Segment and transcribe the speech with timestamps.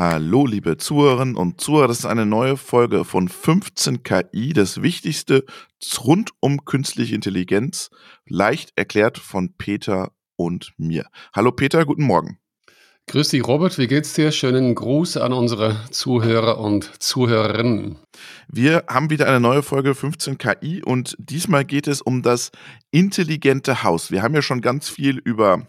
[0.00, 1.88] Hallo, liebe Zuhörerinnen und Zuhörer.
[1.88, 5.44] Das ist eine neue Folge von 15 KI, das Wichtigste
[6.02, 7.90] rund um künstliche Intelligenz,
[8.26, 11.04] leicht erklärt von Peter und mir.
[11.34, 12.38] Hallo Peter, guten Morgen.
[13.08, 13.76] Grüß dich, Robert.
[13.76, 14.32] Wie geht's dir?
[14.32, 17.98] Schönen Gruß an unsere Zuhörer und Zuhörerinnen.
[18.48, 22.52] Wir haben wieder eine neue Folge 15 KI und diesmal geht es um das
[22.90, 24.10] intelligente Haus.
[24.10, 25.66] Wir haben ja schon ganz viel über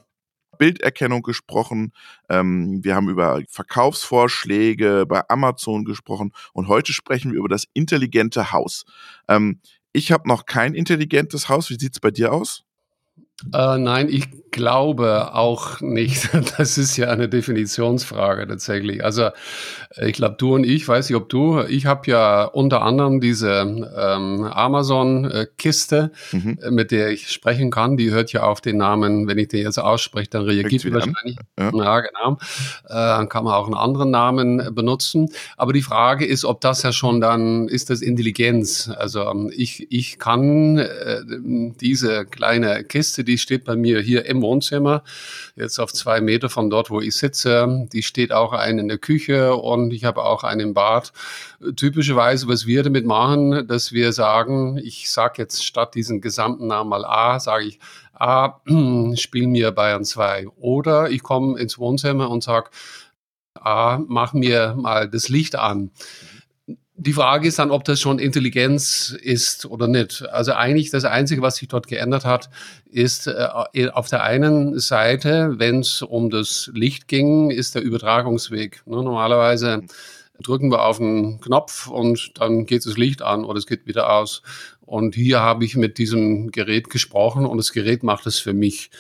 [0.62, 1.92] Bilderkennung gesprochen,
[2.30, 8.52] ähm, wir haben über Verkaufsvorschläge bei Amazon gesprochen und heute sprechen wir über das intelligente
[8.52, 8.86] Haus.
[9.28, 9.60] Ähm,
[9.92, 11.72] ich habe noch kein intelligentes Haus.
[11.72, 12.64] Wie sieht es bei dir aus?
[13.54, 16.30] Äh, nein, ich glaube auch nicht.
[16.58, 19.04] Das ist ja eine Definitionsfrage tatsächlich.
[19.04, 19.30] Also
[20.02, 23.62] ich glaube, du und ich, weiß nicht, ob du, ich habe ja unter anderem diese
[23.98, 26.60] ähm, Amazon-Kiste, mhm.
[26.62, 27.98] Äh, mit der ich sprechen kann.
[27.98, 31.38] Die hört ja auf den Namen, wenn ich den jetzt ausspreche, dann reagiert die wahrscheinlich.
[31.58, 31.72] Ja.
[31.74, 32.38] ja, genau.
[32.86, 35.30] Äh, dann kann man auch einen anderen Namen benutzen.
[35.58, 38.90] Aber die Frage ist, ob das ja schon dann, ist das Intelligenz?
[38.96, 41.22] Also ähm, ich, ich kann äh,
[41.80, 45.04] diese kleine Kiste, die steht bei mir hier im Wohnzimmer,
[45.56, 47.88] jetzt auf zwei Meter von dort, wo ich sitze.
[47.92, 51.14] Die steht auch ein in der Küche und ich habe auch einen im Bad.
[51.76, 56.90] Typischerweise, was wir damit machen, dass wir sagen, ich sage jetzt statt diesen gesamten Namen
[56.90, 57.80] mal A, sage ich
[58.14, 58.62] A,
[59.16, 60.48] spiel mir Bayern 2.
[60.58, 62.70] Oder ich komme ins Wohnzimmer und sage,
[63.56, 65.92] A, mach mir mal das Licht an
[67.02, 70.24] die Frage ist dann, ob das schon Intelligenz ist oder nicht.
[70.30, 72.52] Also eigentlich das Einzige, was sich dort geändert hat,
[72.92, 78.84] ist äh, auf der einen Seite, wenn es um das Licht ging, ist der Übertragungsweg.
[78.86, 79.82] Ne, normalerweise
[80.44, 84.14] drücken wir auf einen Knopf und dann geht das Licht an oder es geht wieder
[84.14, 84.44] aus.
[84.82, 88.92] Und hier habe ich mit diesem Gerät gesprochen und das Gerät macht es für mich.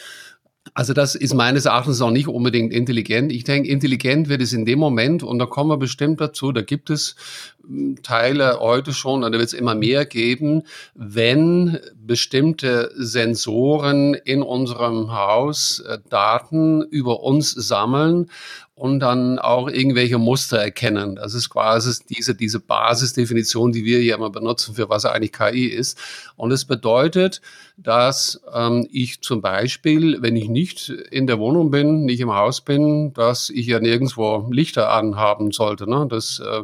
[0.74, 3.32] Also das ist meines Erachtens auch nicht unbedingt intelligent.
[3.32, 6.62] Ich denke, intelligent wird es in dem Moment, und da kommen wir bestimmt dazu, da
[6.62, 7.16] gibt es
[8.04, 10.64] Teile heute schon, und da wird es immer mehr geben,
[10.96, 18.30] wenn bestimmte Sensoren in unserem Haus äh, Daten über uns sammeln
[18.82, 21.16] und dann auch irgendwelche Muster erkennen.
[21.16, 25.68] Das ist quasi diese, diese Basisdefinition, die wir hier immer benutzen, für was eigentlich KI
[25.68, 26.00] ist.
[26.36, 27.42] Und es bedeutet,
[27.78, 32.62] dass ähm, ich zum Beispiel, wenn ich nicht in der Wohnung bin, nicht im Haus
[32.62, 35.88] bin, dass ich ja nirgendwo Lichter anhaben sollte.
[35.88, 36.08] Ne?
[36.10, 36.64] Das äh,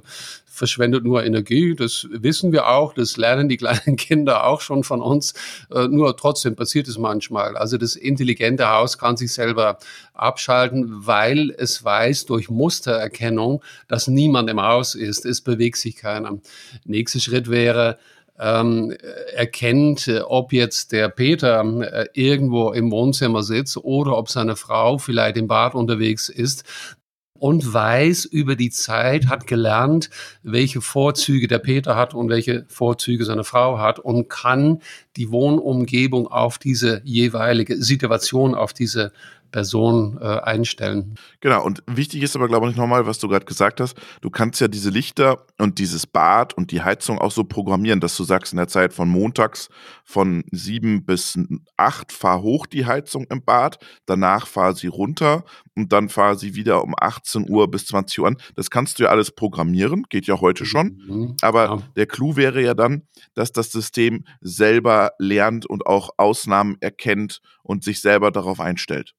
[0.58, 1.76] verschwendet nur Energie.
[1.76, 5.34] Das wissen wir auch, das lernen die kleinen Kinder auch schon von uns.
[5.74, 7.56] Äh, nur trotzdem passiert es manchmal.
[7.56, 9.78] Also das intelligente Haus kann sich selber
[10.14, 15.26] abschalten, weil es weiß durch Mustererkennung, dass niemand im Haus ist.
[15.26, 16.40] Es bewegt sich keiner.
[16.86, 17.98] Nächster Schritt wäre,
[18.40, 18.96] ähm,
[19.36, 25.38] erkennt, ob jetzt der Peter äh, irgendwo im Wohnzimmer sitzt oder ob seine Frau vielleicht
[25.38, 26.64] im Bad unterwegs ist,
[27.40, 30.10] und weiß über die Zeit, hat gelernt,
[30.44, 34.82] welche Vorzüge der Peter hat und welche Vorzüge seine Frau hat und kann
[35.18, 39.12] die Wohnumgebung auf diese jeweilige Situation, auf diese
[39.52, 41.16] Person äh, einstellen.
[41.40, 43.98] Genau, und wichtig ist aber, glaube ich, nochmal, was du gerade gesagt hast.
[44.22, 48.18] Du kannst ja diese Lichter und dieses Bad und die Heizung auch so programmieren, dass
[48.18, 49.70] du sagst, in der Zeit von montags
[50.04, 51.38] von sieben bis
[51.78, 55.44] acht fahr hoch die Heizung im Bad, danach fahr sie runter
[55.76, 58.38] und dann fahr sie wieder um 18 Uhr bis 20 Uhr an.
[58.56, 61.02] Das kannst du ja alles programmieren, geht ja heute schon.
[61.08, 61.78] Mhm, aber ja.
[61.96, 63.04] der Clou wäre ja dann,
[63.36, 69.14] dass das System selber lernt und auch Ausnahmen erkennt und sich selber darauf einstellt.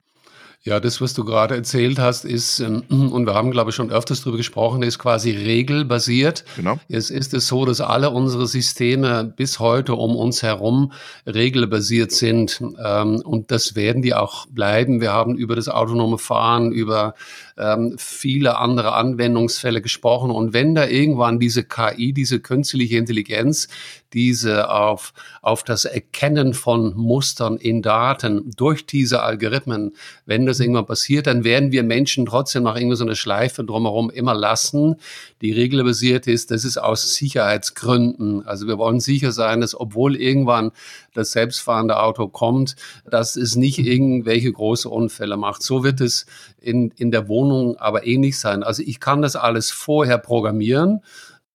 [0.64, 3.90] Ja, das, was du gerade erzählt hast, ist, ähm, und wir haben, glaube ich, schon
[3.90, 6.44] öfters darüber gesprochen, ist quasi regelbasiert.
[6.56, 6.78] Genau.
[6.88, 10.92] Es ist es so, dass alle unsere Systeme bis heute um uns herum
[11.26, 12.60] regelbasiert sind.
[12.84, 15.00] Ähm, und das werden die auch bleiben.
[15.00, 17.14] Wir haben über das autonome Fahren, über
[17.58, 20.30] ähm, viele andere Anwendungsfälle gesprochen.
[20.30, 23.68] Und wenn da irgendwann diese KI, diese künstliche Intelligenz,
[24.12, 30.86] diese auf, auf das Erkennen von Mustern in Daten durch diese Algorithmen, wenn das irgendwann
[30.86, 34.96] passiert, dann werden wir Menschen trotzdem noch irgendwie so eine Schleife drumherum immer lassen,
[35.42, 36.50] die regelbasiert ist.
[36.50, 38.46] Das ist aus Sicherheitsgründen.
[38.46, 40.70] Also wir wollen sicher sein, dass obwohl irgendwann
[41.12, 42.76] das selbstfahrende Auto kommt,
[43.10, 45.62] dass es nicht irgendwelche große Unfälle macht.
[45.62, 46.26] So wird es
[46.60, 47.47] in, in der Wohnung
[47.78, 48.62] aber ähnlich sein.
[48.62, 51.02] Also ich kann das alles vorher programmieren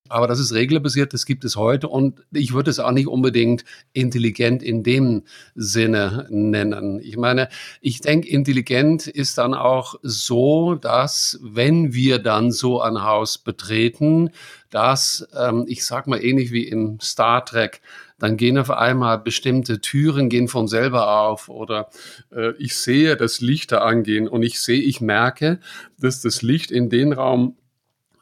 [0.09, 3.63] aber das ist regelbasiert, das gibt es heute und ich würde es auch nicht unbedingt
[3.93, 5.23] intelligent in dem
[5.55, 6.99] Sinne nennen.
[7.01, 7.47] Ich meine,
[7.79, 14.31] ich denke, intelligent ist dann auch so, dass wenn wir dann so ein Haus betreten,
[14.69, 17.81] dass, ähm, ich sag mal ähnlich wie im Star Trek,
[18.19, 21.89] dann gehen auf einmal bestimmte Türen gehen von selber auf oder
[22.31, 25.59] äh, ich sehe das Licht da angehen und ich sehe, ich merke,
[25.97, 27.55] dass das Licht in den Raum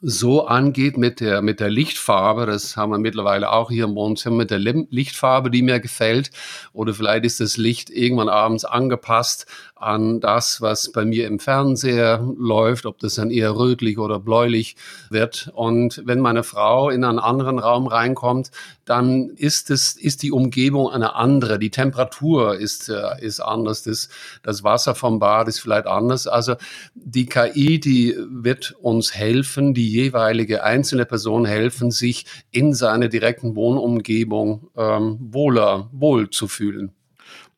[0.01, 4.37] so angeht mit der, mit der Lichtfarbe, das haben wir mittlerweile auch hier im Wohnzimmer,
[4.37, 6.31] mit der Lichtfarbe, die mir gefällt,
[6.73, 9.45] oder vielleicht ist das Licht irgendwann abends angepasst
[9.75, 14.75] an das, was bei mir im Fernseher läuft, ob das dann eher rötlich oder bläulich
[15.09, 15.51] wird.
[15.55, 18.51] Und wenn meine Frau in einen anderen Raum reinkommt,
[18.85, 21.57] dann ist es, ist die Umgebung eine andere.
[21.57, 23.83] Die Temperatur ist, äh, ist anders.
[23.83, 24.09] Das,
[24.43, 26.27] das Wasser vom Bad ist vielleicht anders.
[26.27, 26.55] Also
[26.93, 33.55] die KI, die wird uns helfen, die jeweilige einzelne Person helfen, sich in seiner direkten
[33.55, 36.91] Wohnumgebung ähm, wohler, wohl zu fühlen.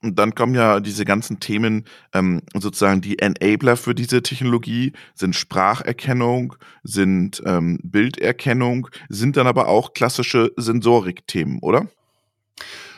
[0.04, 5.34] Und dann kommen ja diese ganzen Themen, ähm, sozusagen die Enabler für diese Technologie sind
[5.34, 11.88] Spracherkennung, sind ähm, Bilderkennung, sind dann aber auch klassische Sensorik-Themen, oder?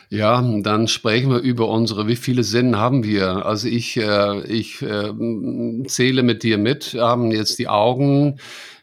[0.08, 3.46] Ja, dann sprechen wir über unsere, wie viele Sinn haben wir?
[3.46, 5.12] Also ich, äh, ich äh,
[5.86, 8.38] zähle mit dir mit, haben jetzt die Augen,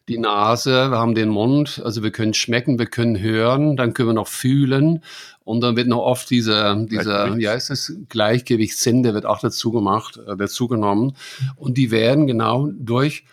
[0.10, 4.10] die Nase, wir haben den Mund, also wir können schmecken, wir können hören, dann können
[4.10, 5.02] wir noch fühlen.
[5.46, 9.72] Und dann wird noch oft dieser, dieser, wie heißt es, Gleichgewichtssinn, der wird auch dazu
[9.72, 11.16] gemacht, äh, dazu genommen
[11.56, 13.26] und die werden genau durch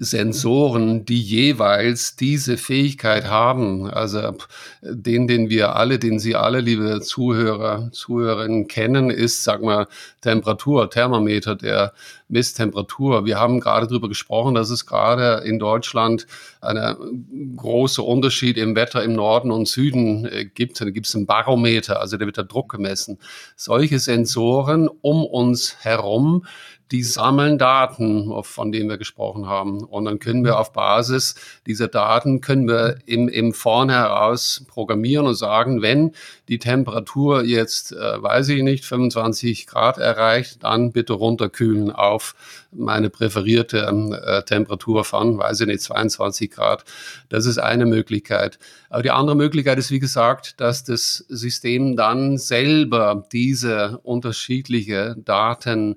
[0.00, 3.90] Sensoren, die jeweils diese Fähigkeit haben.
[3.90, 4.36] Also
[4.80, 9.88] den, den wir alle, den Sie alle, liebe Zuhörer, Zuhörerinnen kennen, ist, sag mal,
[10.20, 11.92] Temperatur, Thermometer, der
[12.28, 13.24] misst Temperatur.
[13.24, 16.28] Wir haben gerade darüber gesprochen, dass es gerade in Deutschland
[16.60, 20.80] einen großen Unterschied im Wetter im Norden und Süden äh, gibt.
[20.80, 23.18] Da gibt es einen Barometer, also da wird der Druck gemessen.
[23.56, 26.44] Solche Sensoren um uns herum,
[26.90, 29.84] die sammeln Daten, von denen wir gesprochen haben.
[29.84, 31.34] Und dann können wir auf Basis
[31.66, 36.12] dieser Daten, können wir im, im Vorn heraus programmieren und sagen, wenn
[36.48, 42.34] die Temperatur jetzt, äh, weiß ich nicht, 25 Grad erreicht, dann bitte runterkühlen auf
[42.70, 46.84] meine präferierte äh, Temperatur von, weiß ich nicht, 22 Grad.
[47.28, 48.58] Das ist eine Möglichkeit.
[48.90, 55.96] Aber die andere Möglichkeit ist, wie gesagt, dass das System dann selber diese unterschiedliche Daten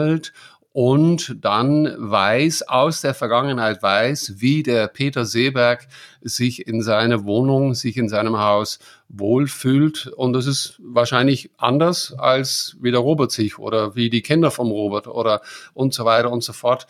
[0.00, 0.32] sammelt
[0.72, 5.88] und dann weiß, aus der Vergangenheit weiß, wie der Peter Seeberg
[6.20, 10.06] sich in seiner Wohnung, sich in seinem Haus wohlfühlt.
[10.06, 14.70] Und das ist wahrscheinlich anders als wie der Robert sich oder wie die Kinder vom
[14.70, 15.40] Robert oder
[15.74, 16.86] und so weiter und so fort.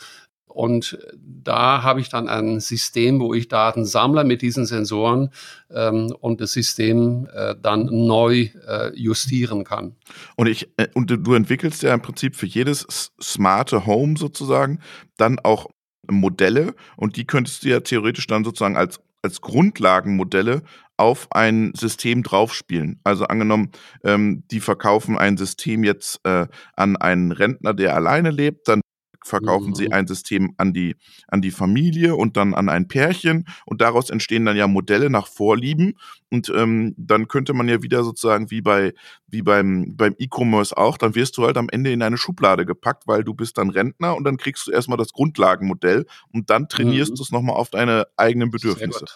[0.52, 5.30] Und da habe ich dann ein System, wo ich Daten sammle mit diesen Sensoren
[5.70, 9.96] ähm, und das System äh, dann neu äh, justieren kann.
[10.36, 14.80] Und ich äh, und du entwickelst ja im Prinzip für jedes smarte Home sozusagen
[15.16, 15.68] dann auch
[16.08, 20.62] Modelle und die könntest du ja theoretisch dann sozusagen als als Grundlagenmodelle
[20.96, 23.00] auf ein System draufspielen.
[23.04, 23.70] Also angenommen,
[24.04, 28.80] ähm, die verkaufen ein System jetzt äh, an einen Rentner, der alleine lebt, dann
[29.24, 29.74] verkaufen mhm.
[29.74, 30.96] sie ein System an die,
[31.28, 35.26] an die Familie und dann an ein Pärchen und daraus entstehen dann ja Modelle nach
[35.26, 35.94] Vorlieben
[36.30, 38.94] und ähm, dann könnte man ja wieder sozusagen wie bei
[39.28, 43.06] wie beim beim E-Commerce auch, dann wirst du halt am Ende in eine Schublade gepackt,
[43.06, 47.12] weil du bist dann Rentner und dann kriegst du erstmal das Grundlagenmodell und dann trainierst
[47.12, 47.16] mhm.
[47.16, 49.06] du es nochmal auf deine eigenen Bedürfnisse.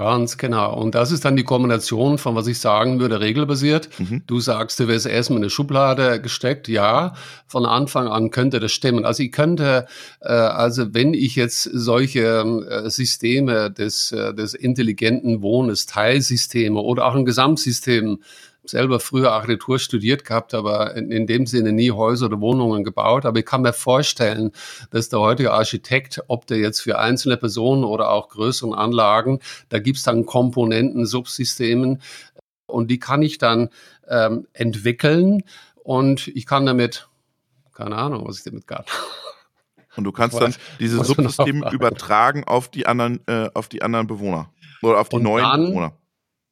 [0.00, 0.80] Ganz genau.
[0.80, 3.90] Und das ist dann die Kombination von, was ich sagen würde, regelbasiert.
[3.98, 4.22] Mhm.
[4.26, 6.68] Du sagst, du wirst erstmal in eine Schublade gesteckt.
[6.68, 7.12] Ja,
[7.46, 9.04] von Anfang an könnte das stimmen.
[9.04, 9.84] Also ich könnte,
[10.22, 17.04] äh, also wenn ich jetzt solche äh, Systeme des, äh, des intelligenten Wohnes, Teilsysteme oder
[17.04, 18.20] auch ein Gesamtsystem
[18.70, 23.26] selber früher Architektur studiert gehabt, aber in, in, dem Sinne nie Häuser oder Wohnungen gebaut.
[23.26, 24.52] Aber ich kann mir vorstellen,
[24.90, 29.78] dass der heutige Architekt, ob der jetzt für einzelne Personen oder auch größeren Anlagen, da
[29.78, 32.00] gibt es dann Komponenten, Subsystemen
[32.66, 33.68] und die kann ich dann
[34.08, 35.42] ähm, entwickeln
[35.82, 37.08] und ich kann damit,
[37.72, 38.84] keine Ahnung, was ich damit kann.
[39.96, 44.50] Und du kannst dann diese Subsysteme übertragen auf die anderen, äh, auf die anderen Bewohner
[44.82, 45.92] oder auf die und neuen dann, Bewohner.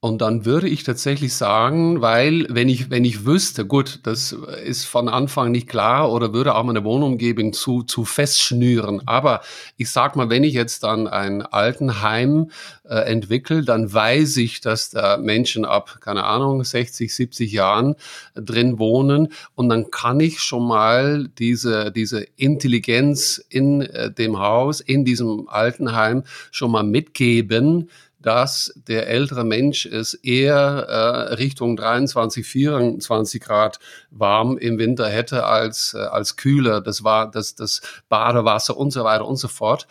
[0.01, 4.31] Und dann würde ich tatsächlich sagen, weil wenn ich, wenn ich wüsste, gut, das
[4.65, 9.03] ist von Anfang nicht klar oder würde auch meine Wohnumgebung zu, zu festschnüren.
[9.09, 9.41] Aber
[9.77, 12.53] ich sag mal, wenn ich jetzt dann ein Altenheim
[12.85, 17.97] äh, entwickle, dann weiß ich, dass da Menschen ab, keine Ahnung, 60, 70 Jahren
[18.37, 19.33] drin wohnen.
[19.57, 25.49] Und dann kann ich schon mal diese, diese Intelligenz in äh, dem Haus, in diesem
[25.49, 27.91] Altenheim schon mal mitgeben,
[28.21, 30.59] dass der ältere Mensch es eher
[30.89, 33.79] äh, Richtung 23, 24 Grad
[34.11, 36.81] warm im Winter hätte als, äh, als kühler.
[36.81, 39.87] Das war das, das Badewasser und so weiter und so fort.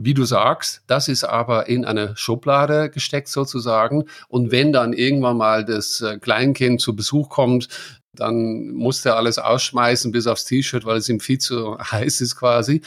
[0.00, 4.04] Wie du sagst, das ist aber in eine Schublade gesteckt sozusagen.
[4.28, 7.68] Und wenn dann irgendwann mal das äh, Kleinkind zu Besuch kommt,
[8.20, 12.36] dann muss er alles ausschmeißen bis aufs T-Shirt, weil es ihm viel zu heiß ist
[12.36, 12.82] quasi.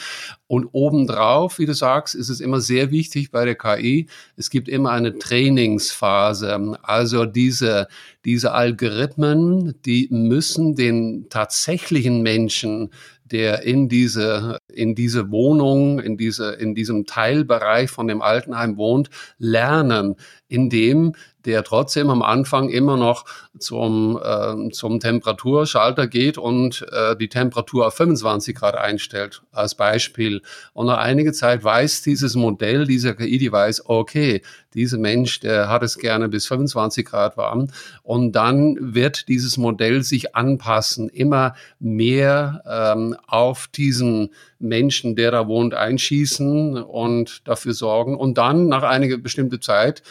[0.46, 4.68] Und obendrauf, wie du sagst, ist es immer sehr wichtig bei der KI, es gibt
[4.68, 6.76] immer eine Trainingsphase.
[6.82, 7.88] Also diese,
[8.24, 12.90] diese Algorithmen, die müssen den tatsächlichen Menschen
[13.24, 19.10] der in diese, in diese Wohnung, in diese, in diesem Teilbereich von dem Altenheim wohnt,
[19.38, 20.16] lernen,
[20.48, 21.14] indem
[21.44, 23.24] der trotzdem am Anfang immer noch
[23.58, 30.42] zum, äh, zum Temperaturschalter geht und äh, die Temperatur auf 25 Grad einstellt, als Beispiel.
[30.72, 34.42] Und nach einiger Zeit weiß dieses Modell, dieser KI, die weiß, okay,
[34.74, 37.68] dieser Mensch, der hat es gerne bis 25 Grad warm.
[38.02, 45.46] Und dann wird dieses Modell sich anpassen, immer mehr ähm, auf diesen Menschen, der da
[45.46, 48.16] wohnt, einschießen und dafür sorgen.
[48.16, 50.02] Und dann nach einiger bestimmte Zeit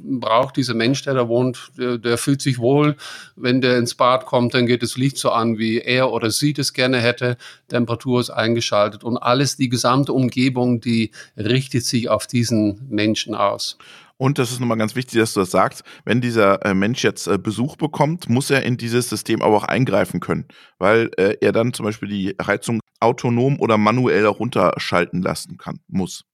[0.00, 2.96] braucht dieser Mensch, der da wohnt, der, der, fühlt sich wohl.
[3.36, 6.52] Wenn der ins Bad kommt, dann geht das Licht so an, wie er oder sie
[6.52, 7.36] das gerne hätte.
[7.68, 13.76] Temperatur ist eingeschaltet und alles, die gesamte Umgebung, die richtet sich auf diesen Menschen aus.
[14.18, 15.84] Und das ist nochmal ganz wichtig, dass du das sagst.
[16.04, 19.64] Wenn dieser äh, Mensch jetzt äh, Besuch bekommt, muss er in dieses System aber auch
[19.64, 20.46] eingreifen können,
[20.78, 26.24] weil äh, er dann zum Beispiel die Heizung autonom oder manuell runterschalten lassen kann, muss.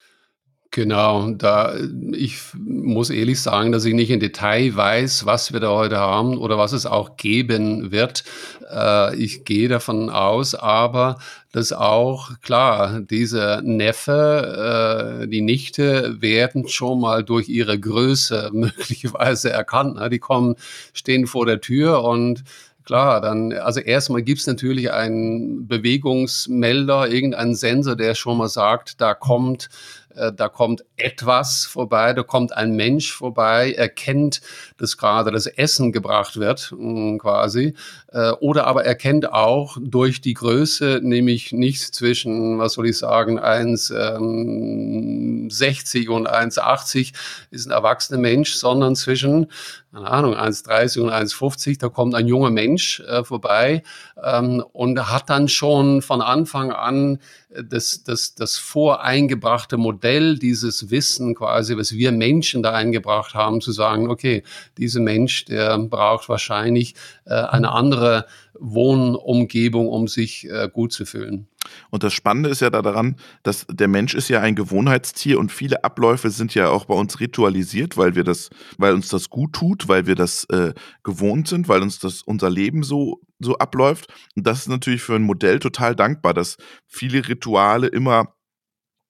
[0.74, 1.76] Genau, da
[2.10, 6.36] ich muss ehrlich sagen, dass ich nicht in Detail weiß, was wir da heute haben
[6.36, 8.24] oder was es auch geben wird.
[8.68, 11.18] Äh, ich gehe davon aus, aber
[11.52, 19.50] dass auch klar diese Neffe, äh, die Nichte werden schon mal durch ihre Größe möglicherweise
[19.50, 19.94] erkannt.
[19.94, 20.10] Ne?
[20.10, 20.56] Die kommen,
[20.92, 22.42] stehen vor der Tür und
[22.84, 29.14] Klar, dann, also erstmal gibt's natürlich einen Bewegungsmelder, irgendeinen Sensor, der schon mal sagt, da
[29.14, 29.70] kommt
[30.14, 34.40] da kommt etwas vorbei, da kommt ein Mensch vorbei, erkennt,
[34.76, 37.74] dass gerade das Essen gebracht wird, mm, quasi,
[38.12, 43.40] äh, oder aber erkennt auch durch die Größe, nämlich nicht zwischen, was soll ich sagen,
[43.40, 47.12] 1,60 ähm, und 1,80
[47.50, 49.48] ist ein erwachsener Mensch, sondern zwischen
[49.94, 53.84] keine Ahnung, 1,30 und 1,50, da kommt ein junger Mensch äh, vorbei
[54.24, 57.18] ähm, und hat dann schon von Anfang an
[57.50, 63.60] äh, das, das, das voreingebrachte Modell, dieses Wissen quasi, was wir Menschen da eingebracht haben,
[63.60, 64.42] zu sagen, okay,
[64.78, 66.94] dieser Mensch, der braucht wahrscheinlich
[67.26, 68.26] äh, eine andere
[68.58, 71.48] Wohnumgebung, um sich äh, gut zu fühlen.
[71.90, 75.84] Und das Spannende ist ja daran, dass der Mensch ist ja ein Gewohnheitstier und viele
[75.84, 79.88] Abläufe sind ja auch bei uns ritualisiert, weil wir das, weil uns das gut tut,
[79.88, 84.12] weil wir das äh, gewohnt sind, weil uns das unser Leben so so abläuft.
[84.36, 86.56] Und das ist natürlich für ein Modell total dankbar, dass
[86.86, 88.34] viele Rituale immer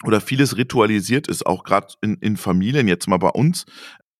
[0.05, 3.65] oder vieles ritualisiert ist, auch gerade in, in Familien, jetzt mal bei uns,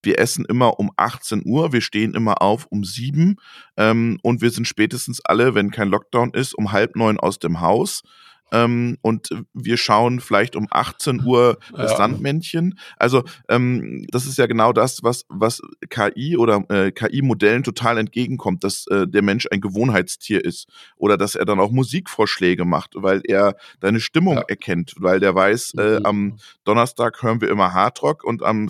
[0.05, 3.37] wir essen immer um 18 Uhr, wir stehen immer auf um sieben
[3.77, 7.61] ähm, und wir sind spätestens alle, wenn kein Lockdown ist, um halb neun aus dem
[7.61, 8.03] Haus.
[8.51, 11.97] Ähm, und wir schauen vielleicht um 18 Uhr das ja.
[11.97, 12.79] Sandmännchen.
[12.97, 18.63] Also ähm, das ist ja genau das, was, was KI oder äh, KI-Modellen total entgegenkommt,
[18.63, 23.21] dass äh, der Mensch ein Gewohnheitstier ist oder dass er dann auch Musikvorschläge macht, weil
[23.25, 24.43] er deine Stimmung ja.
[24.47, 28.69] erkennt, weil der weiß, äh, am Donnerstag hören wir immer Hardrock und am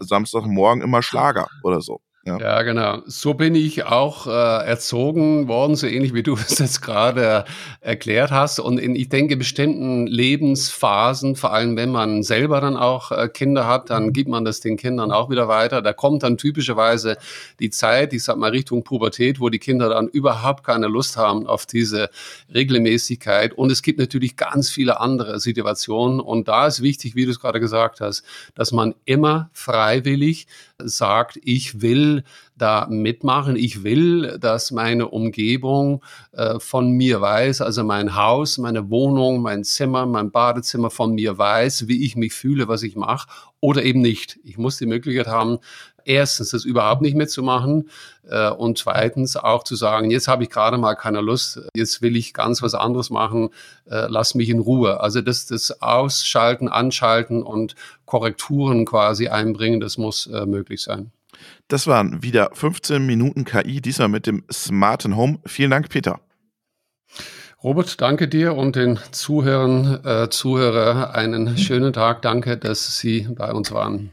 [0.00, 2.00] Samstagmorgen immer Schlager oder so.
[2.26, 2.38] Ja.
[2.40, 3.02] ja, genau.
[3.06, 4.30] So bin ich auch äh,
[4.66, 7.44] erzogen worden, so ähnlich wie du es jetzt gerade
[7.80, 8.58] erklärt hast.
[8.58, 13.68] Und in, ich denke, bestimmten Lebensphasen, vor allem wenn man selber dann auch äh, Kinder
[13.68, 15.82] hat, dann gibt man das den Kindern auch wieder weiter.
[15.82, 17.16] Da kommt dann typischerweise
[17.60, 21.46] die Zeit, ich sag mal Richtung Pubertät, wo die Kinder dann überhaupt keine Lust haben
[21.46, 22.10] auf diese
[22.52, 23.52] Regelmäßigkeit.
[23.52, 26.18] Und es gibt natürlich ganz viele andere Situationen.
[26.18, 28.24] Und da ist wichtig, wie du es gerade gesagt hast,
[28.56, 32.15] dass man immer freiwillig sagt, ich will
[32.56, 38.90] da mitmachen, ich will, dass meine Umgebung äh, von mir weiß, also mein Haus, meine
[38.90, 43.28] Wohnung, mein Zimmer, mein Badezimmer von mir weiß, wie ich mich fühle, was ich mache
[43.60, 44.38] oder eben nicht.
[44.44, 45.58] Ich muss die Möglichkeit haben,
[46.06, 47.90] erstens das überhaupt nicht mitzumachen
[48.28, 52.16] äh, und zweitens auch zu sagen, jetzt habe ich gerade mal keine Lust, jetzt will
[52.16, 53.50] ich ganz was anderes machen,
[53.90, 55.00] äh, lass mich in Ruhe.
[55.00, 57.74] Also das, das Ausschalten, Anschalten und
[58.06, 61.10] Korrekturen quasi einbringen, das muss äh, möglich sein.
[61.68, 65.38] Das waren wieder 15 Minuten KI, diesmal mit dem smarten Home.
[65.46, 66.20] Vielen Dank, Peter.
[67.62, 72.22] Robert, danke dir und den Zuhörern, äh, Zuhörer einen schönen Tag.
[72.22, 74.12] Danke, dass Sie bei uns waren.